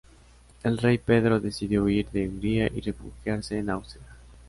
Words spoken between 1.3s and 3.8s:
decidió huir de Hungría y refugiarse en